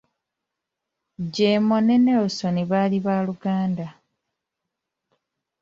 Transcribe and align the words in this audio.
Gemo 1.35 1.77
ne 1.85 1.95
Nelisoni 2.05 2.63
baali 2.71 2.97
ba 3.05 3.15
luganda. 3.27 3.87